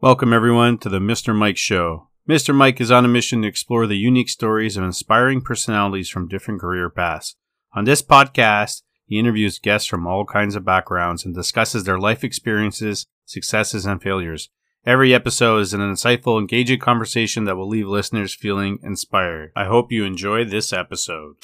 [0.00, 1.34] Welcome, everyone, to the Mr.
[1.34, 2.06] Mike Show.
[2.28, 2.54] Mr.
[2.54, 6.60] Mike is on a mission to explore the unique stories of inspiring personalities from different
[6.60, 7.34] career paths.
[7.74, 12.22] On this podcast, he interviews guests from all kinds of backgrounds and discusses their life
[12.22, 14.50] experiences, successes, and failures.
[14.86, 19.50] Every episode is an insightful, engaging conversation that will leave listeners feeling inspired.
[19.56, 21.38] I hope you enjoy this episode.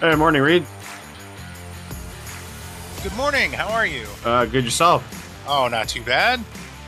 [0.00, 0.64] Hey, morning, Reed.
[3.02, 3.52] Good morning.
[3.52, 4.06] How are you?
[4.24, 5.04] Uh, good yourself.
[5.46, 6.40] Oh, not too bad.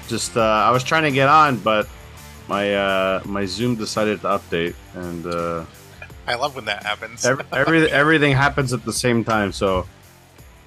[0.09, 1.91] Just uh, I was trying to get on, but
[2.49, 5.67] my uh, my Zoom decided to update, and uh,
[6.27, 7.27] I love when that happens.
[7.27, 9.53] every, every, everything happens at the same time.
[9.53, 9.87] So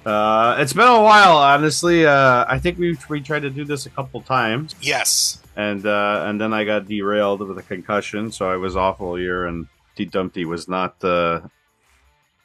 [0.04, 2.06] uh, it's been a while, honestly.
[2.06, 5.42] Uh, I think we we tried to do this a couple times, yes.
[5.56, 9.18] and uh, and then I got derailed with a concussion, so I was off all
[9.18, 11.40] year, and T Dumpty was not uh,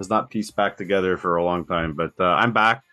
[0.01, 1.93] was not pieced back together for a long time.
[1.93, 2.83] But uh, I'm back.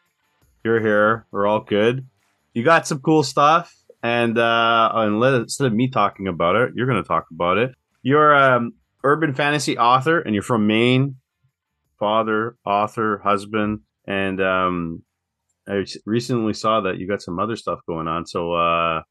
[0.63, 1.25] You're here.
[1.31, 2.07] We're all good.
[2.53, 4.93] You got some cool stuff, and uh,
[5.41, 7.75] instead of me talking about it, you're going to talk about it.
[8.03, 11.17] You're um, urban fantasy author, and you're from Maine.
[11.99, 15.03] Father, author, husband, and um,
[15.67, 18.27] I recently saw that you got some other stuff going on.
[18.27, 19.03] So uh,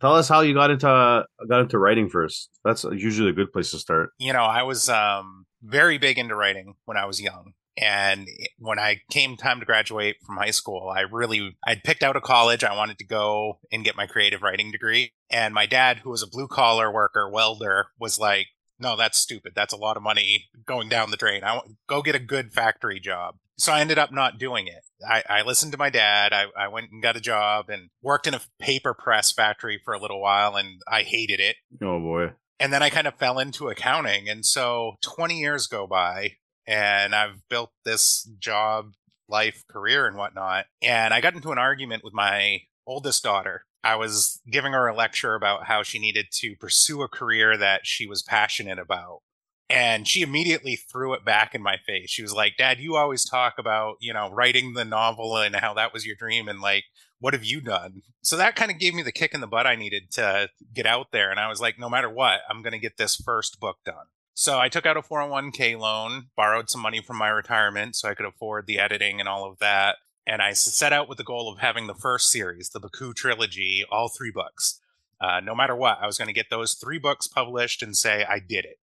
[0.00, 2.50] tell us how you got into uh, got into writing first.
[2.64, 4.10] That's usually a good place to start.
[4.18, 7.54] You know, I was um, very big into writing when I was young.
[7.76, 12.16] And when I came time to graduate from high school, I really, I'd picked out
[12.16, 12.62] a college.
[12.62, 15.12] I wanted to go and get my creative writing degree.
[15.28, 18.46] And my dad, who was a blue collar worker, welder, was like,
[18.78, 19.52] no, that's stupid.
[19.56, 21.42] That's a lot of money going down the drain.
[21.42, 23.36] I want, go get a good factory job.
[23.56, 24.82] So I ended up not doing it.
[25.08, 26.32] I, I listened to my dad.
[26.32, 29.94] I, I went and got a job and worked in a paper press factory for
[29.94, 31.56] a little while and I hated it.
[31.82, 32.32] Oh boy.
[32.60, 34.28] And then I kind of fell into accounting.
[34.28, 38.92] And so 20 years go by and I've built this job,
[39.28, 40.66] life, career, and whatnot.
[40.82, 43.62] And I got into an argument with my oldest daughter.
[43.82, 47.82] I was giving her a lecture about how she needed to pursue a career that
[47.84, 49.20] she was passionate about.
[49.68, 52.10] And she immediately threw it back in my face.
[52.10, 55.74] She was like, Dad, you always talk about, you know, writing the novel and how
[55.74, 56.48] that was your dream.
[56.48, 56.84] And like,
[57.24, 58.02] what have you done?
[58.20, 60.84] So that kind of gave me the kick in the butt I needed to get
[60.84, 61.30] out there.
[61.30, 64.08] And I was like, no matter what, I'm going to get this first book done.
[64.34, 68.14] So I took out a 401k loan, borrowed some money from my retirement so I
[68.14, 69.96] could afford the editing and all of that.
[70.26, 73.86] And I set out with the goal of having the first series, the Baku trilogy,
[73.90, 74.82] all three books.
[75.18, 78.26] Uh, no matter what, I was going to get those three books published and say
[78.28, 78.80] I did it.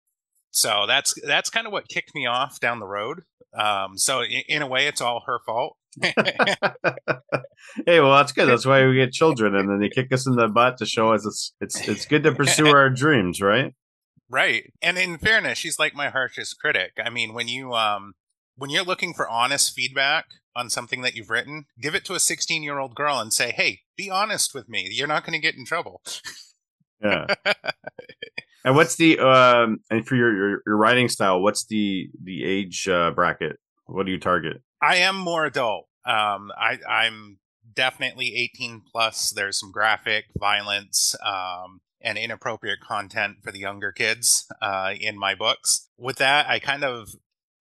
[0.52, 3.24] So that's that's kind of what kicked me off down the road.
[3.54, 5.76] Um, so in, in a way, it's all her fault.
[7.86, 8.48] Hey, well, that's good.
[8.48, 11.14] That's why we get children, and then they kick us in the butt to show
[11.14, 13.74] us it's it's it's good to pursue our dreams, right?
[14.30, 14.72] Right.
[14.82, 16.92] And in fairness, she's like my harshest critic.
[17.04, 18.14] I mean, when you um
[18.56, 22.18] when you're looking for honest feedback on something that you've written, give it to a
[22.18, 24.88] 16-year-old girl and say, "Hey, be honest with me.
[24.92, 26.02] You're not going to get in trouble."
[27.02, 27.28] Yeah.
[28.66, 32.88] and what's the um and for your, your your writing style, what's the the age
[32.88, 33.58] uh, bracket?
[33.86, 34.62] What do you target?
[34.82, 35.88] I am more adult.
[36.06, 37.40] Um I I'm
[37.74, 39.32] definitely 18 plus.
[39.32, 45.36] There's some graphic violence um and inappropriate content for the younger kids uh, in my
[45.36, 45.90] books.
[45.98, 47.10] With that, I kind of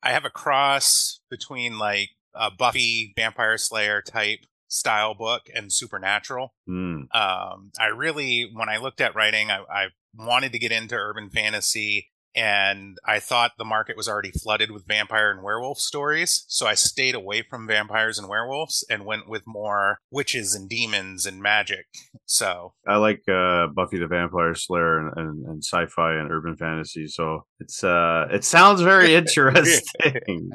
[0.02, 6.54] I have a cross between like a Buffy Vampire Slayer type style book and Supernatural.
[6.68, 7.14] Mm.
[7.14, 11.30] Um, I really, when I looked at writing, I, I wanted to get into urban
[11.30, 16.44] fantasy and I thought the market was already flooded with vampire and werewolf stories.
[16.46, 21.26] So I stayed away from vampires and werewolves and went with more witches and demons
[21.26, 21.86] and magic.
[22.26, 27.08] So I like uh, Buffy the Vampire Slayer and, and, and sci-fi and urban fantasy.
[27.08, 30.50] So it's uh, it sounds very interesting.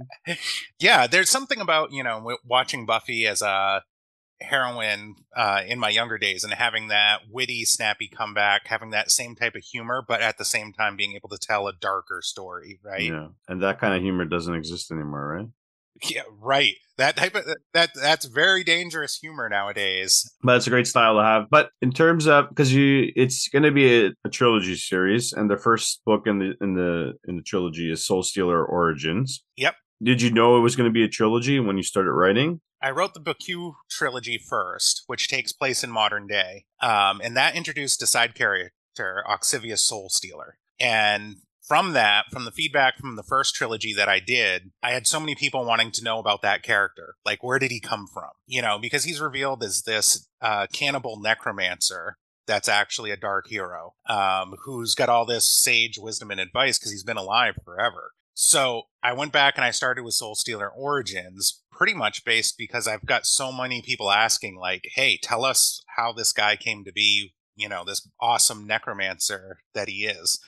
[0.80, 3.84] yeah, there's something about you know watching Buffy as a
[4.42, 9.36] heroine uh, in my younger days and having that witty, snappy comeback, having that same
[9.36, 12.80] type of humor, but at the same time being able to tell a darker story,
[12.84, 13.04] right?
[13.04, 15.48] Yeah, and that kind of humor doesn't exist anymore, right?
[16.10, 16.76] Yeah, right.
[16.98, 20.32] That type of that that's very dangerous humor nowadays.
[20.44, 21.50] But it's a great style to have.
[21.50, 25.50] But in terms of because you, it's going to be a, a, trilogy series, and
[25.50, 29.44] the first book in the in the in the trilogy is Soul Stealer Origins.
[29.58, 29.76] Yep.
[30.02, 32.60] Did you know it was going to be a trilogy when you started writing?
[32.84, 37.56] I wrote the Baku trilogy first, which takes place in modern day, um, and that
[37.56, 40.58] introduced a side character, Oxivius Soul Stealer.
[40.82, 45.08] And from that, from the feedback from the first trilogy that I did, I had
[45.08, 47.16] so many people wanting to know about that character.
[47.26, 48.32] Like, where did he come from?
[48.46, 53.94] You know, because he's revealed as this uh, cannibal necromancer that's actually a dark hero
[54.10, 58.12] um, who's got all this sage wisdom and advice because he's been alive forever.
[58.34, 62.88] So I went back and I started with Soul Stealer Origins, pretty much based because
[62.88, 66.94] I've got so many people asking, like, hey, tell us how this guy came to
[66.94, 70.40] be, you know, this awesome necromancer that he is.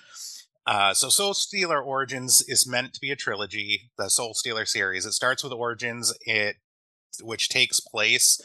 [0.66, 5.06] Uh, so Soul Stealer Origins is meant to be a trilogy, the Soul Stealer series.
[5.06, 6.56] It starts with Origins, it
[7.22, 8.40] which takes place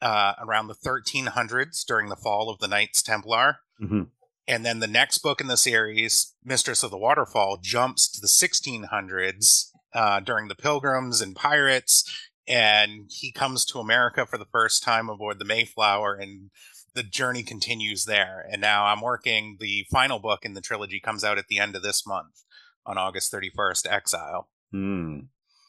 [0.00, 3.56] uh, around the 1300s during the fall of the Knights Templar.
[3.82, 4.02] Mm-hmm.
[4.46, 8.28] And then the next book in the series, Mistress of the Waterfall, jumps to the
[8.28, 12.04] 1600s uh, during the Pilgrims and Pirates.
[12.48, 16.50] And he comes to America for the first time aboard the Mayflower, and
[16.94, 18.46] the journey continues there.
[18.50, 21.76] And now I'm working the final book in the trilogy, comes out at the end
[21.76, 22.44] of this month
[22.86, 24.48] on August 31st, Exile.
[24.72, 25.18] Hmm.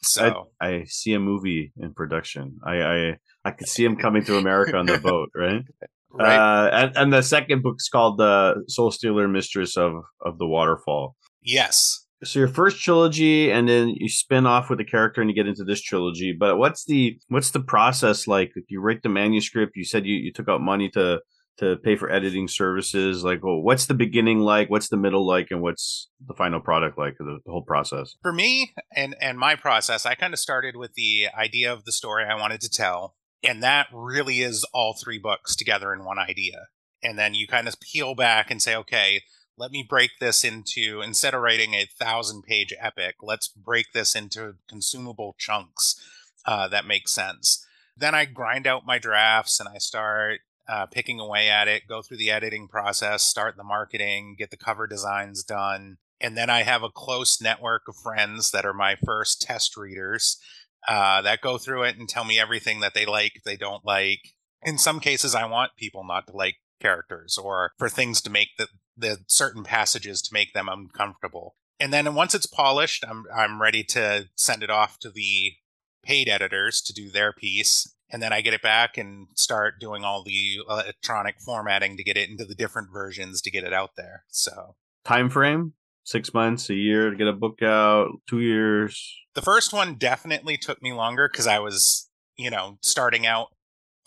[0.03, 2.59] So I, I see a movie in production.
[2.63, 5.63] I I, I could see him coming to America on the boat, right?
[6.13, 6.37] right.
[6.37, 11.15] Uh, and, and the second book's called the Soul Stealer Mistress of of the Waterfall.
[11.41, 12.06] yes.
[12.23, 15.47] So your first trilogy, and then you spin off with the character, and you get
[15.47, 16.35] into this trilogy.
[16.37, 18.51] But what's the what's the process like?
[18.69, 21.19] You write the manuscript, you said you, you took out money to
[21.59, 23.23] to pay for editing services.
[23.23, 24.69] Like, well, what's the beginning like?
[24.69, 25.47] What's the middle like?
[25.51, 27.17] And what's the final product like?
[27.17, 28.15] The, the whole process.
[28.21, 31.91] For me and and my process, I kind of started with the idea of the
[31.91, 36.19] story I wanted to tell, and that really is all three books together in one
[36.19, 36.67] idea.
[37.03, 39.21] And then you kind of peel back and say, okay,
[39.57, 44.15] let me break this into instead of writing a thousand page epic, let's break this
[44.15, 45.99] into consumable chunks
[46.45, 47.65] uh, that make sense.
[47.95, 52.01] Then I grind out my drafts and I start uh, picking away at it, go
[52.01, 55.97] through the editing process, start the marketing, get the cover designs done.
[56.21, 60.37] And then I have a close network of friends that are my first test readers
[60.87, 64.33] uh, that go through it and tell me everything that they like, they don't like.
[64.63, 68.49] In some cases, I want people not to like characters or for things to make
[68.57, 71.55] the, the certain passages to make them uncomfortable.
[71.79, 75.53] And then once it's polished, I'm I'm ready to send it off to the
[76.03, 80.03] paid editors to do their piece and then I get it back and start doing
[80.03, 83.91] all the electronic formatting to get it into the different versions to get it out
[83.97, 84.23] there.
[84.29, 85.73] So time frame
[86.03, 89.13] six months, a year to get a book out, two years.
[89.35, 93.47] The first one definitely took me longer because I was, you know, starting out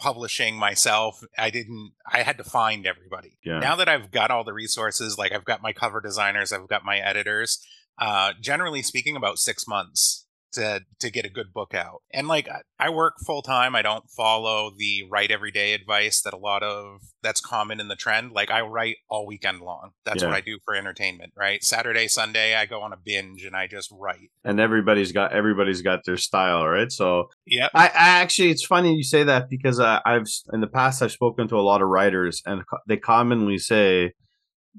[0.00, 1.22] publishing myself.
[1.38, 3.38] I didn't, I had to find everybody.
[3.44, 3.58] Yeah.
[3.58, 6.84] Now that I've got all the resources, like I've got my cover designers, I've got
[6.84, 7.64] my editors,
[7.98, 12.02] uh, generally speaking, about six months to to get a good book out.
[12.12, 12.48] And like
[12.78, 13.74] I work full time.
[13.74, 17.88] I don't follow the write every day advice that a lot of that's common in
[17.88, 18.32] the trend.
[18.32, 19.90] Like I write all weekend long.
[20.04, 20.28] That's Yeah.
[20.28, 21.62] what I do for entertainment, right?
[21.62, 24.30] Saturday, Sunday I go on a binge and I just write.
[24.44, 26.90] And everybody's got everybody's got their style, right?
[26.90, 30.66] So yeah, I, I actually, it's funny you say that because uh, I've in the
[30.66, 34.12] past I've spoken to a lot of writers, and they commonly say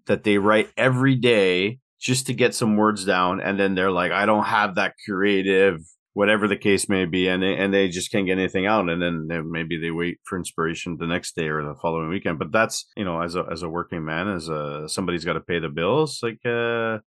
[0.06, 4.12] that they write every day just to get some words down, and then they're like,
[4.12, 5.82] I don't have that creative,
[6.14, 9.02] whatever the case may be, and they, and they just can't get anything out, and
[9.02, 12.40] then they, maybe they wait for inspiration the next day or the following weekend.
[12.40, 15.42] But that's you know, as a as a working man, as a somebody's got to
[15.42, 16.46] pay the bills, like.
[16.46, 17.00] uh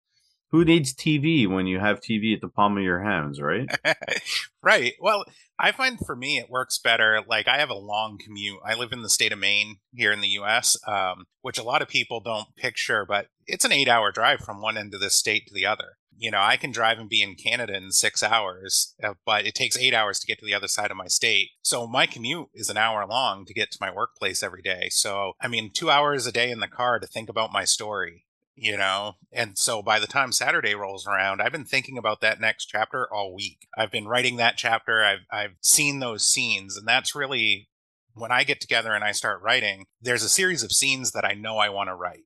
[0.51, 3.69] who needs TV when you have TV at the palm of your hands, right?
[4.65, 4.95] right.
[5.01, 5.25] Well,
[5.59, 7.21] I find for me it works better.
[7.29, 8.59] Like I have a long commute.
[8.65, 11.83] I live in the state of Maine here in the U.S., um, which a lot
[11.83, 15.47] of people don't picture, but it's an eight-hour drive from one end of the state
[15.47, 15.97] to the other.
[16.17, 19.55] You know, I can drive and be in Canada in six hours, uh, but it
[19.55, 21.51] takes eight hours to get to the other side of my state.
[21.63, 24.89] So my commute is an hour long to get to my workplace every day.
[24.91, 28.25] So I mean, two hours a day in the car to think about my story
[28.57, 29.17] you know?
[29.33, 33.13] And so by the time saturday rolls around i've been thinking about that next chapter
[33.13, 33.67] all week.
[33.77, 35.05] I've been writing that chapter.
[35.05, 37.69] I've i've seen those scenes and that's really
[38.15, 41.33] when i get together and i start writing there's a series of scenes that i
[41.35, 42.25] know i want to write.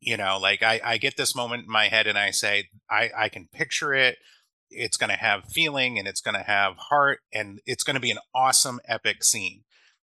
[0.00, 3.10] You know like i i get this moment in my head and i say i
[3.16, 4.18] i can picture it.
[4.70, 8.00] It's going to have feeling and it's going to have heart and it's going to
[8.00, 9.64] be an awesome epic scene.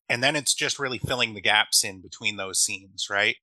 [0.08, 3.36] And then it's just really filling the gaps in between those scenes right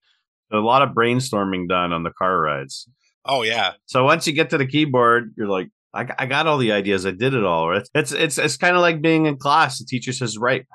[0.51, 2.87] a lot of brainstorming done on the car rides.
[3.25, 6.57] oh yeah So once you get to the keyboard, you're like, I, I got all
[6.57, 7.05] the ideas.
[7.05, 7.69] I did it all.
[7.69, 7.87] Right?
[7.95, 9.79] It's it's it's kind of like being in class.
[9.79, 10.65] The teacher says, "Write."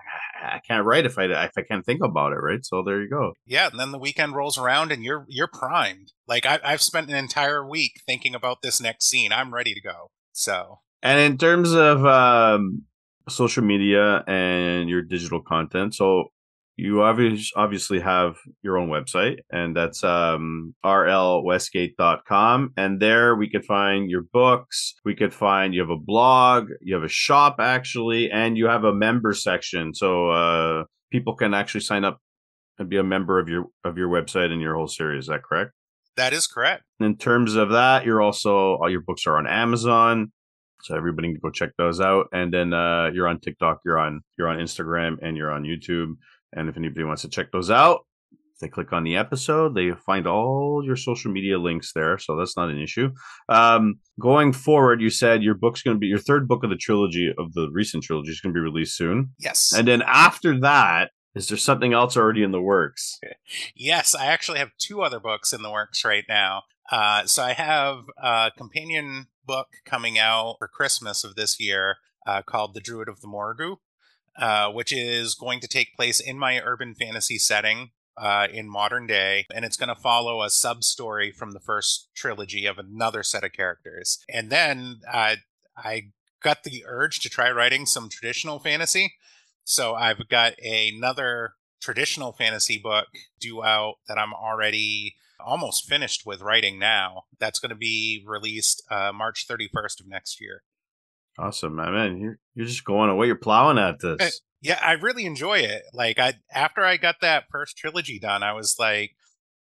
[0.45, 2.37] I can't write if I if I can't think about it.
[2.37, 2.65] Right.
[2.65, 3.33] So there you go.
[3.47, 6.13] Yeah, and then the weekend rolls around and you're you're primed.
[6.27, 9.33] Like I, I've spent an entire week thinking about this next scene.
[9.33, 10.11] I'm ready to go.
[10.33, 12.83] So And in terms of um,
[13.29, 16.25] social media and your digital content, so
[16.77, 22.73] you obviously obviously have your own website, and that's um, rlwestgate.com.
[22.77, 24.95] And there we could find your books.
[25.05, 28.85] We could find you have a blog, you have a shop actually, and you have
[28.85, 29.95] a member section.
[29.95, 32.19] So uh, people can actually sign up
[32.79, 35.25] and be a member of your of your website and your whole series.
[35.25, 35.71] Is that correct?
[36.17, 36.83] That is correct.
[37.01, 40.33] In terms of that, you're also all your books are on Amazon.
[40.83, 42.27] So everybody can go check those out.
[42.33, 46.15] And then uh, you're on TikTok, you're on you're on Instagram, and you're on YouTube.
[46.55, 48.07] And if anybody wants to check those out,
[48.61, 52.19] they click on the episode, they find all your social media links there.
[52.19, 53.11] So that's not an issue.
[53.49, 56.77] Um, going forward, you said your book's going to be your third book of the
[56.77, 59.31] trilogy of the recent trilogy is going to be released soon.
[59.39, 59.73] Yes.
[59.77, 63.19] And then after that, is there something else already in the works?
[63.75, 66.63] Yes, I actually have two other books in the works right now.
[66.91, 71.97] Uh, so I have a companion book coming out for Christmas of this year
[72.27, 73.79] uh, called The Druid of the Morgul,
[74.39, 79.07] uh, which is going to take place in my urban fantasy setting uh, in modern
[79.07, 83.23] day, and it's going to follow a sub story from the first trilogy of another
[83.23, 84.25] set of characters.
[84.29, 85.37] And then uh,
[85.77, 86.11] I
[86.43, 89.15] got the urge to try writing some traditional fantasy.
[89.65, 93.07] So I've got another traditional fantasy book
[93.41, 97.25] due out that I'm already almost finished with writing now.
[97.39, 100.63] That's going to be released uh, March 31st of next year.
[101.39, 101.93] Awesome, man.
[101.93, 102.19] man.
[102.19, 103.27] You're you're just going away.
[103.27, 104.41] You're plowing at eh, this.
[104.61, 105.83] Yeah, I really enjoy it.
[105.93, 109.17] Like I after I got that first trilogy done, I was like,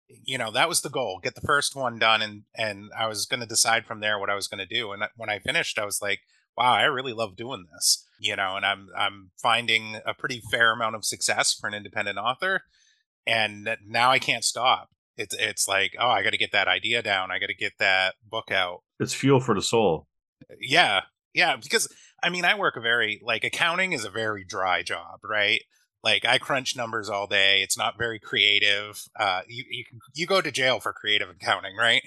[0.08, 1.20] you know, that was the goal.
[1.24, 4.30] Get the first one done and and I was going to decide from there what
[4.30, 4.92] I was going to do.
[4.92, 6.20] And when I finished, I was like,
[6.58, 8.06] wow, I really love doing this.
[8.20, 12.18] You know, and I'm I'm finding a pretty fair amount of success for an independent
[12.18, 12.64] author
[13.28, 14.90] and now I can't stop.
[15.18, 17.32] It's it's like, oh, I got to get that idea down.
[17.32, 18.84] I got to get that book out.
[19.00, 20.08] It's fuel for the soul.
[20.60, 21.02] Yeah.
[21.36, 21.90] Yeah, because
[22.24, 25.62] I mean, I work a very like accounting is a very dry job, right?
[26.02, 27.62] Like I crunch numbers all day.
[27.62, 29.04] It's not very creative.
[29.20, 32.02] Uh, you you you go to jail for creative accounting, right?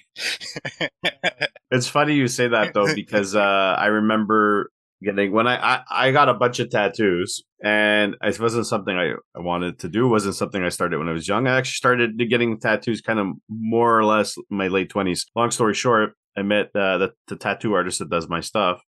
[1.70, 4.70] it's funny you say that though because uh, I remember
[5.04, 9.12] getting when I, I I got a bunch of tattoos and it wasn't something I,
[9.36, 10.06] I wanted to do.
[10.06, 11.46] It wasn't something I started when I was young.
[11.46, 15.26] I actually started getting tattoos kind of more or less my late twenties.
[15.36, 18.80] Long story short, I met uh, the the tattoo artist that does my stuff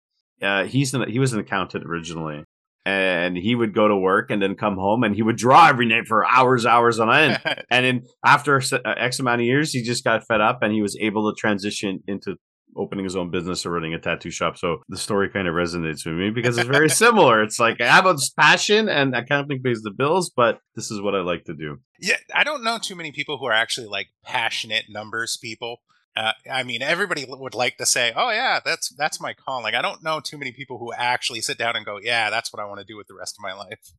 [0.43, 2.45] uh, he's an, he was an accountant originally,
[2.85, 5.87] and he would go to work and then come home and he would draw every
[5.87, 7.41] night for hours, hours on end.
[7.71, 10.81] and then after uh, X amount of years, he just got fed up and he
[10.81, 12.37] was able to transition into
[12.77, 14.57] opening his own business or running a tattoo shop.
[14.57, 17.43] So the story kind of resonates with me because it's very similar.
[17.43, 21.15] It's like I have this passion and accounting pays the bills, but this is what
[21.15, 21.81] I like to do.
[22.01, 25.83] Yeah, I don't know too many people who are actually like passionate numbers people.
[26.19, 29.83] Uh, I mean, everybody would like to say, "Oh yeah, that's that's my calling." I
[29.83, 32.65] don't know too many people who actually sit down and go, "Yeah, that's what I
[32.65, 33.93] want to do with the rest of my life."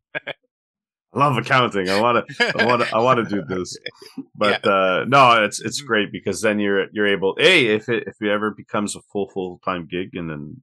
[1.13, 1.89] I love accounting.
[1.89, 3.77] I want to, I want to, I want to do this.
[4.35, 4.71] But yeah.
[4.71, 5.87] uh, no, it's it's mm-hmm.
[5.87, 7.35] great because then you're you're able.
[7.37, 10.61] Hey, if it if it ever becomes a full full time gig, and then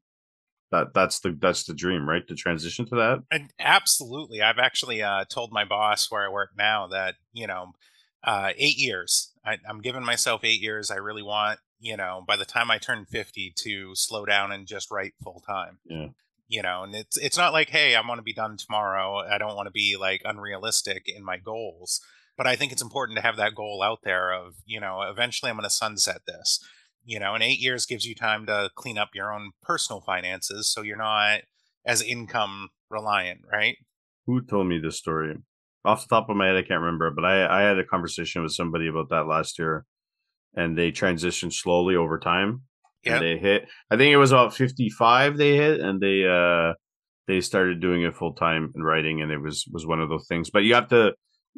[0.73, 2.27] that that's the that's the dream, right?
[2.29, 3.19] To transition to that.
[3.31, 7.73] And absolutely, I've actually uh, told my boss where I work now that you know
[8.25, 9.33] uh, eight years.
[9.47, 10.91] I, I'm giving myself eight years.
[10.91, 14.67] I really want, you know, by the time I turn 50 to slow down and
[14.67, 15.79] just write full time.
[15.85, 16.09] Yeah.
[16.49, 19.19] You know, and it's it's not like, hey, I want to be done tomorrow.
[19.19, 22.01] I don't want to be like unrealistic in my goals.
[22.37, 25.51] But I think it's important to have that goal out there of, you know, eventually
[25.51, 26.61] I'm going to sunset this.
[27.05, 30.71] You know, and eight years gives you time to clean up your own personal finances
[30.73, 31.43] so you're not
[31.85, 33.77] as income reliant, right?
[34.27, 35.37] Who told me this story?
[35.87, 38.43] Off the top of my head, I can't remember, but I, I had a conversation
[38.43, 39.85] with somebody about that last year,
[40.55, 42.63] and they transitioned slowly over time.
[43.05, 43.69] Yeah, they hit.
[43.91, 46.75] I think it was about fifty five they hit, and they uh
[47.29, 50.27] they started doing it full time and writing, and it was was one of those
[50.29, 50.51] things.
[50.51, 51.13] But you have to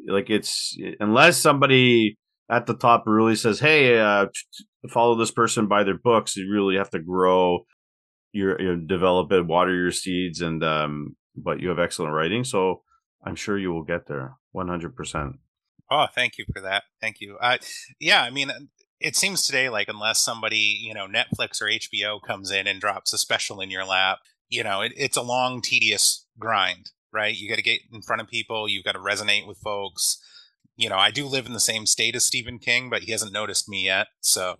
[0.06, 2.18] like it's unless somebody
[2.50, 4.26] at the top really says, "Hey, uh,
[4.90, 7.60] follow this person, buy their books." You really have to grow
[8.32, 11.16] your, your develop it, water your seeds, and um.
[11.40, 12.82] But you have excellent writing, so
[13.24, 15.38] I'm sure you will get there 100%.
[15.90, 16.84] Oh, thank you for that.
[17.00, 17.36] Thank you.
[17.40, 17.58] Uh,
[17.98, 18.50] yeah, I mean,
[19.00, 23.12] it seems today like unless somebody, you know, Netflix or HBO comes in and drops
[23.12, 27.36] a special in your lap, you know, it, it's a long, tedious grind, right?
[27.36, 30.18] You got to get in front of people, you've got to resonate with folks.
[30.76, 33.32] You know, I do live in the same state as Stephen King, but he hasn't
[33.32, 34.08] noticed me yet.
[34.20, 34.58] So,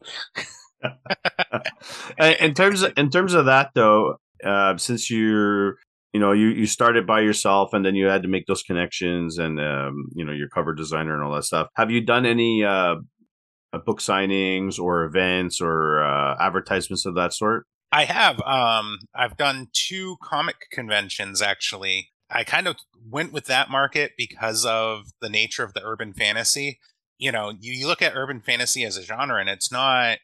[2.18, 5.76] in terms of in terms of that though, uh, since you're
[6.12, 9.38] you know you you started by yourself and then you had to make those connections
[9.38, 11.68] and um, you know your cover designer and all that stuff.
[11.76, 12.96] Have you done any uh,
[13.72, 17.66] uh, book signings or events or uh, advertisements of that sort?
[17.90, 22.10] I have um, i've done two comic conventions actually.
[22.30, 22.76] I kind of
[23.08, 26.78] went with that market because of the nature of the urban fantasy.
[27.18, 30.18] You know you, you look at urban fantasy as a genre and it's not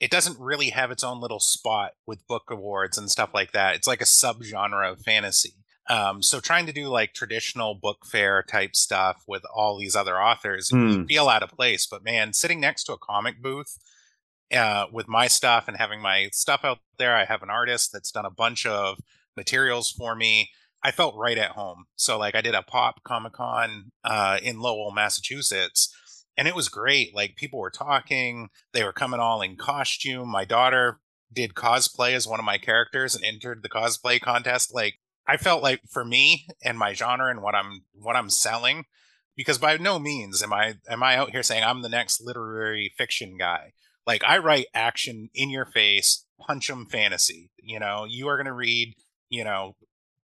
[0.00, 3.74] it doesn't really have its own little spot with book awards and stuff like that.
[3.74, 5.54] It's like a subgenre of fantasy.
[5.88, 10.20] Um, so trying to do like traditional book fair type stuff with all these other
[10.20, 11.86] authors, you feel out of place.
[11.86, 13.78] But man, sitting next to a comic booth
[14.54, 18.10] uh, with my stuff and having my stuff out there, I have an artist that's
[18.10, 18.98] done a bunch of
[19.36, 20.50] materials for me.
[20.82, 21.86] I felt right at home.
[21.94, 25.95] So like I did a pop Comic Con uh, in Lowell, Massachusetts,
[26.36, 27.14] and it was great.
[27.14, 30.28] Like people were talking, they were coming all in costume.
[30.28, 31.00] My daughter
[31.32, 34.74] did cosplay as one of my characters and entered the cosplay contest.
[34.74, 34.94] Like
[35.26, 38.84] I felt like for me and my genre and what I'm what I'm selling,
[39.36, 42.92] because by no means am I am I out here saying I'm the next literary
[42.96, 43.72] fiction guy.
[44.06, 47.50] Like I write action in your face, punch 'em fantasy.
[47.58, 48.94] You know, you are going to read,
[49.28, 49.74] you know,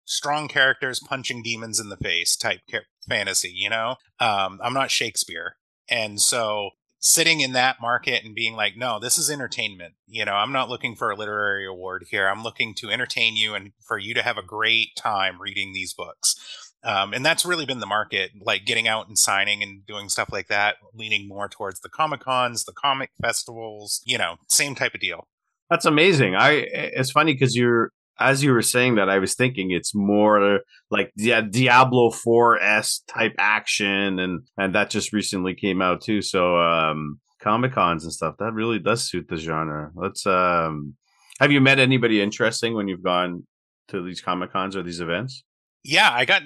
[0.05, 2.61] strong characters punching demons in the face type
[3.09, 3.51] fantasy.
[3.53, 5.57] You know, um, I'm not Shakespeare,
[5.89, 9.93] and so sitting in that market and being like, no, this is entertainment.
[10.07, 12.27] You know, I'm not looking for a literary award here.
[12.27, 15.93] I'm looking to entertain you and for you to have a great time reading these
[15.93, 16.35] books.
[16.83, 20.29] Um, and that's really been the market, like getting out and signing and doing stuff
[20.31, 24.93] like that, leaning more towards the Comic Cons, the comic festivals, you know, same type
[24.93, 25.27] of deal.
[25.69, 26.35] That's amazing.
[26.35, 30.61] I it's funny because you're as you were saying that, I was thinking it's more
[30.89, 36.21] like yeah, Diablo 4S type action, and and that just recently came out too.
[36.21, 39.91] So um, Comic Cons and stuff that really does suit the genre.
[39.95, 40.95] Let's um,
[41.39, 43.45] have you met anybody interesting when you've gone
[43.89, 45.43] to these Comic Cons or these events?
[45.83, 46.41] Yeah, I got.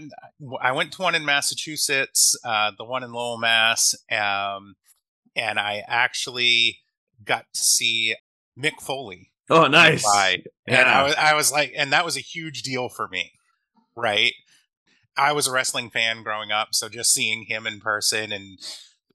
[0.62, 4.76] I went to one in Massachusetts, uh, the one in Lowell, Mass, um,
[5.36, 6.80] and I actually
[7.24, 8.16] got to see
[8.60, 9.32] Mick Foley.
[9.50, 10.04] Oh, nice!
[10.04, 10.82] By, yeah.
[10.82, 13.34] And I was, I was like, and that was a huge deal for me,
[13.96, 14.34] right?
[15.18, 18.58] I was a wrestling fan growing up, so just seeing him in person and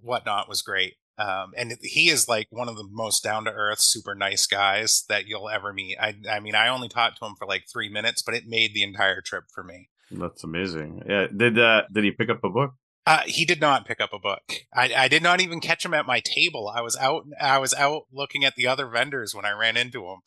[0.00, 0.94] whatnot was great.
[1.18, 5.04] Um, and he is like one of the most down to earth, super nice guys
[5.08, 5.96] that you'll ever meet.
[5.98, 8.74] I, I mean, I only talked to him for like three minutes, but it made
[8.74, 9.88] the entire trip for me.
[10.10, 11.02] That's amazing.
[11.08, 11.26] Yeah.
[11.34, 12.74] Did uh, did he pick up a book?
[13.06, 14.42] Uh, he did not pick up a book.
[14.74, 16.70] I, I did not even catch him at my table.
[16.74, 17.24] I was out.
[17.40, 20.18] I was out looking at the other vendors when I ran into him.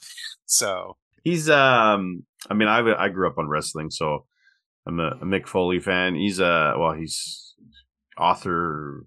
[0.45, 2.23] So he's um.
[2.49, 4.25] I mean, I I grew up on wrestling, so
[4.87, 6.15] I'm a, a Mick Foley fan.
[6.15, 7.53] He's a well, he's
[8.17, 9.05] author,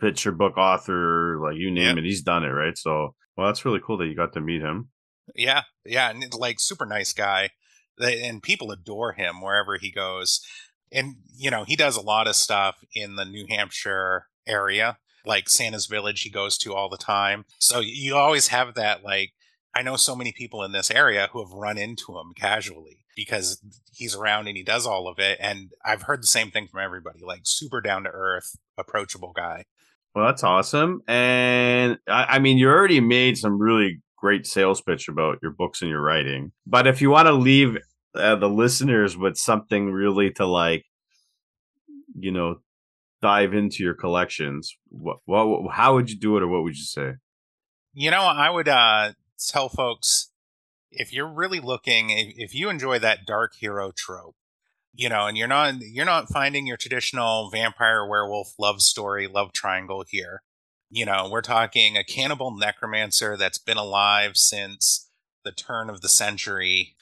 [0.00, 1.98] picture book author, like you name yep.
[1.98, 2.04] it.
[2.04, 2.76] He's done it, right?
[2.76, 4.90] So well, that's really cool that you got to meet him.
[5.34, 7.50] Yeah, yeah, and like super nice guy
[7.98, 10.40] and people adore him wherever he goes.
[10.92, 15.48] And you know, he does a lot of stuff in the New Hampshire area, like
[15.48, 17.44] Santa's Village he goes to all the time.
[17.58, 19.32] So you always have that like
[19.74, 23.60] I know so many people in this area who have run into him casually because
[23.92, 26.80] he's around and he does all of it and I've heard the same thing from
[26.80, 29.64] everybody, like super down to earth, approachable guy.
[30.14, 31.02] Well, that's awesome.
[31.08, 35.82] And I, I mean, you already made some really great sales pitch about your books
[35.82, 36.52] and your writing.
[36.66, 37.76] But if you want to leave
[38.14, 40.84] uh, the listeners with something really to like,
[42.16, 42.60] you know,
[43.22, 46.84] dive into your collections, what, what, how would you do it, or what would you
[46.84, 47.14] say?
[47.92, 50.30] You know, I would uh, tell folks
[50.90, 54.36] if you're really looking, if, if you enjoy that dark hero trope,
[54.94, 59.52] you know, and you're not you're not finding your traditional vampire werewolf love story, love
[59.52, 60.42] triangle here
[60.94, 65.10] you know, we're talking a cannibal necromancer that's been alive since
[65.44, 66.94] the turn of the century,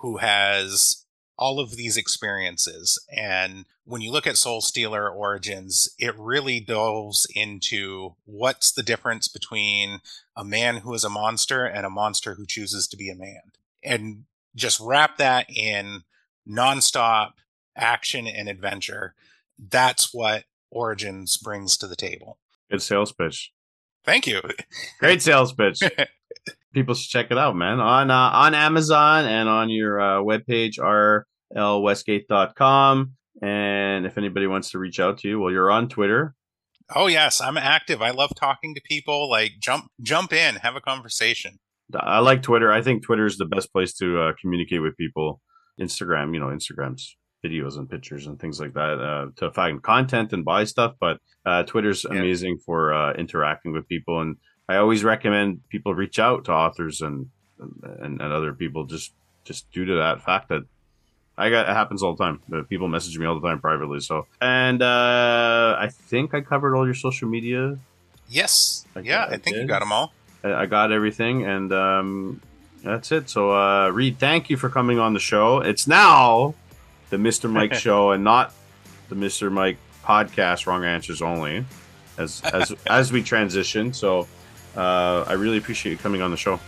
[0.00, 1.03] who has
[1.36, 2.98] all of these experiences.
[3.14, 9.28] And when you look at Soul Stealer Origins, it really delves into what's the difference
[9.28, 10.00] between
[10.36, 13.52] a man who is a monster and a monster who chooses to be a man.
[13.82, 16.04] And just wrap that in
[16.48, 17.32] nonstop
[17.76, 19.14] action and adventure.
[19.58, 22.38] That's what Origins brings to the table.
[22.70, 23.52] Good sales pitch.
[24.04, 24.42] Thank you.
[25.00, 25.80] Great sales pitch.
[26.74, 27.80] People should check it out, man.
[27.80, 30.78] On uh, on Amazon and on your uh, webpage,
[31.56, 33.12] rlwestgate.com.
[33.42, 36.34] And if anybody wants to reach out to you, well, you're on Twitter.
[36.94, 38.02] Oh yes, I'm active.
[38.02, 39.30] I love talking to people.
[39.30, 41.58] Like jump jump in, have a conversation.
[41.94, 42.72] I like Twitter.
[42.72, 45.40] I think Twitter is the best place to uh, communicate with people.
[45.80, 50.32] Instagram, you know, Instagram's videos and pictures and things like that uh, to find content
[50.32, 50.94] and buy stuff.
[50.98, 52.18] But uh, Twitter's yeah.
[52.18, 54.36] amazing for uh, interacting with people, and
[54.68, 57.28] I always recommend people reach out to authors and
[57.58, 59.12] and, and other people just
[59.44, 60.62] just due to that fact that
[61.36, 62.40] I got it happens all the time.
[62.68, 64.00] People message me all the time privately.
[64.00, 67.76] So, and uh, I think I covered all your social media.
[68.28, 68.86] Yes.
[68.96, 69.62] I yeah, I, I think did.
[69.62, 70.12] you got them all.
[70.44, 72.40] I got everything, and um,
[72.82, 73.30] that's it.
[73.30, 75.60] So, uh, Reed, thank you for coming on the show.
[75.60, 76.54] It's now
[77.16, 77.50] the Mr.
[77.50, 78.52] Mike show and not
[79.08, 79.50] the Mr.
[79.50, 81.64] Mike podcast, wrong answers only,
[82.18, 83.92] as as as we transition.
[83.92, 84.26] So
[84.76, 86.58] uh, I really appreciate you coming on the show.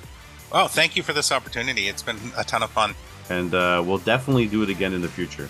[0.52, 1.88] Well, oh, thank you for this opportunity.
[1.88, 2.94] It's been a ton of fun,
[3.28, 5.48] and uh, we'll definitely do it again in the future.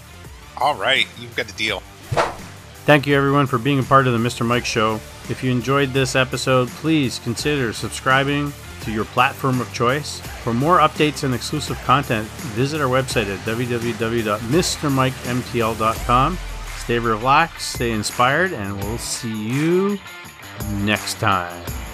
[0.57, 1.81] All right, you've got the deal.
[2.87, 4.47] Thank you, everyone, for being a part of the Mr.
[4.47, 4.95] Mike Show.
[5.29, 8.53] If you enjoyed this episode, please consider subscribing
[8.87, 10.21] to your platform of choice.
[10.43, 16.39] For more updates and exclusive content, visit our website at www.mrmikemtl.com.
[16.79, 19.99] Stay relaxed, stay inspired, and we'll see you
[20.85, 21.86] next time.